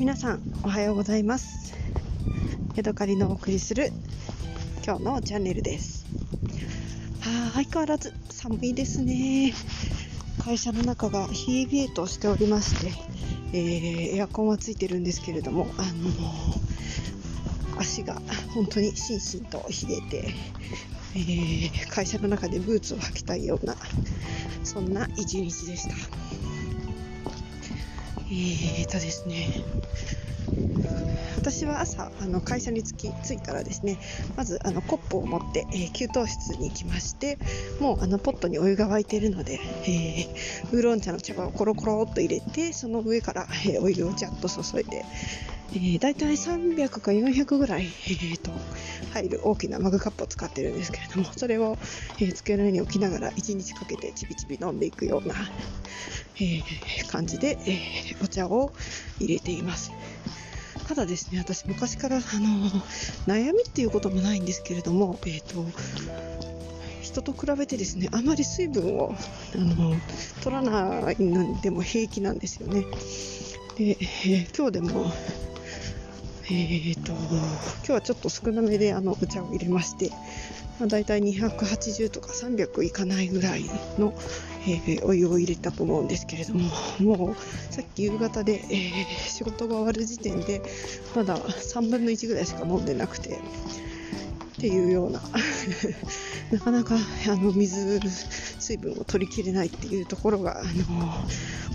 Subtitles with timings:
[0.00, 1.74] 皆さんおはようございます。
[2.74, 3.92] ヤドカリのお送りする
[4.82, 6.06] 今日のチャンネルです。
[7.20, 9.52] は相変わらず寒いですね。
[10.42, 12.92] 会社の中が冷え冷えとしておりまして、
[13.52, 18.22] えー、エアコンはついてるんですけれどもあの足が
[18.54, 20.34] 本当にしんしんと冷えて、
[21.14, 23.76] えー、会社の中でブーツを履きたいような
[24.64, 26.29] そんな一日でした。
[28.30, 29.64] えーとですね。
[31.36, 33.98] 私は朝あの会社に着き着いたらですね
[34.36, 37.38] まずあのコップを持って、えー、給湯室に行きまして
[37.80, 45.04] もうあのポットにお湯が沸いているので、えー、ウーロン茶の茶葉をコロコロっと入れてその上から、えー、お湯をジャッと注いで、
[45.72, 48.50] えー、大体300か400ぐらい、えーと、
[49.12, 51.78] 入る大きなマグカップを使ってるんですけれどもそれを、
[52.18, 55.34] えー、机の上に置きながら1日かけてちびちび飲んでいくような、
[56.36, 57.78] えー、感じで、え、
[58.22, 58.72] お茶を
[59.20, 59.92] 入れています。
[60.88, 62.68] ただですね、私昔からあの
[63.28, 65.64] 悩みっていうこともないんですけれども、えーと、
[67.00, 69.14] 人と比べてですね、あまり水分を
[69.54, 69.94] あの
[70.42, 72.84] 取らないのでも平気なんですよね。
[73.76, 75.12] で、えー、今日でも
[76.52, 77.20] えーと、今
[77.84, 80.10] 日はちょっと少なめであのお茶を入れまして、
[80.80, 83.66] まあ、大体280とか300いかないぐらい
[84.00, 84.12] の、
[84.66, 87.34] えー、お湯を入れたと思うんですけれどももう
[87.72, 90.60] さっき夕方で、えー、仕事が終わる時点で
[91.14, 95.22] まだ3分の1ぐらいしか飲んでなくてっていうような
[96.50, 96.96] なかなか
[97.28, 98.00] あの水
[98.58, 101.14] 水分を取りきれないっていうところがあの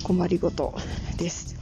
[0.04, 0.76] 困りごと
[1.18, 1.56] です。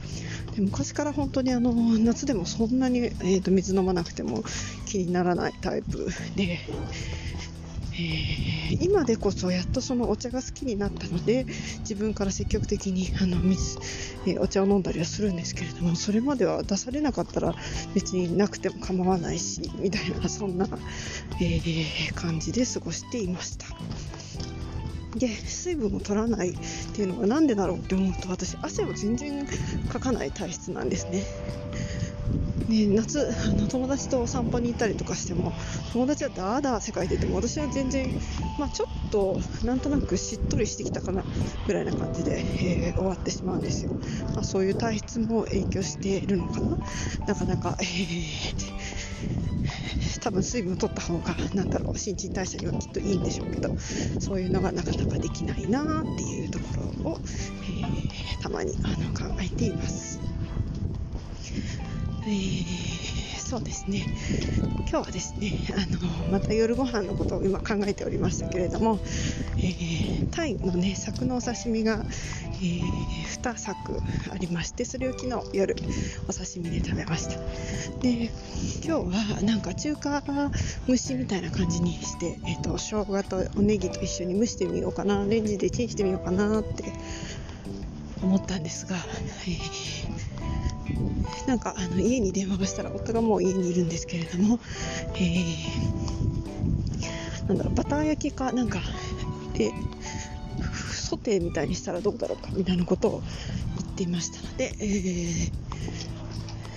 [0.56, 4.42] 昔から本当にあの夏でもそんなに、えーと、水飲まなくても
[4.86, 6.60] 気にならないタイプで、
[7.92, 11.46] えー、今でこそやっとそのお茶が好きになったので
[11.80, 13.78] 自分から積極的にあの水、
[14.26, 17.54] えー、お茶を飲んだりはするんですけれどもそれまでは出されなかったら
[17.94, 20.66] 別になくても構わないしみたいなそんな、
[21.40, 23.66] えー、感じで過ごしていました。
[25.16, 26.54] で水分を取らないっ
[26.94, 29.46] ていうのが何でだろうって思うと私汗を全然
[29.88, 31.24] かかない体質なんですね。
[32.68, 35.52] ね、夏あの友達とお散歩に行ったりとかしても
[35.92, 38.18] 友達はダーダー世界出ても私は全然、
[38.58, 41.24] まあ、ちょっとなんとなくしっとりしてきたかな
[41.66, 43.90] ぐらいな感じで、えー、終わってしまうんですよ、
[44.34, 46.78] まあ、そういう体質も影響しているのかな。
[47.26, 49.53] なかなか、えー
[50.20, 53.74] 多分水分を取った方がなんだろう新陳代謝にはきっといいんでしょうけど
[54.18, 56.66] そういうのがなかなかできないなっていうとこ
[57.04, 57.20] ろを、
[57.68, 60.20] えー、たまにあの考えています。
[62.26, 64.06] えー、そうですね。
[64.88, 68.98] 今日はですねあのまた夜ご飯のことを今考えておりましたけれども、
[69.56, 72.04] えー、タイのね柵のお刺身が、
[72.62, 72.80] えー、
[73.42, 73.92] 2柵
[74.32, 75.74] ありましてそれを昨日夜
[76.28, 77.40] お刺身で食べました。
[78.00, 78.30] で
[78.84, 80.22] 今日はなんか中華
[80.86, 86.92] 蒸しみたいな感じにして、えーと、生姜とおネギと一緒に蒸してみようかなレンジでチンしてみようかなって
[88.22, 90.13] 思ったんですが、えー、
[91.46, 94.58] なんかあの家に電話をしたら夫がもう家にいるんですけれども、
[95.14, 98.80] えー、なんだろうバター焼きかなんか
[99.54, 99.72] で
[100.92, 103.22] ソテーみたいにしたらどうだろうかみたいなことを
[103.78, 105.50] 言っていましたので、えー、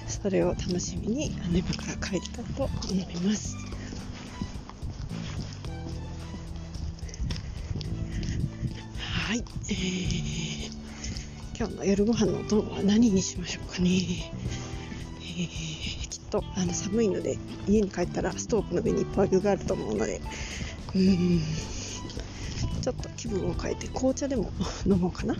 [0.08, 3.56] それを楽しみに今から帰りたいと思います。
[9.28, 10.77] はい、えー、
[11.60, 13.90] 今日の夜ご飯のお供は何にしましょうかね。
[13.90, 20.22] えー、きっとあの寒いので家に帰ったらストーブの上にいっぱい湯があると思うので、
[20.94, 21.42] うん。
[22.82, 24.52] ちょっと気分を変えて紅茶でも
[24.86, 25.36] 飲もうかな。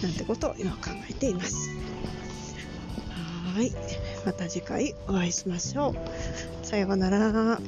[0.00, 1.70] なんてことを今考えています。
[3.56, 3.72] はい。
[4.24, 6.64] また次回お会いしましょう。
[6.64, 7.58] さようなら。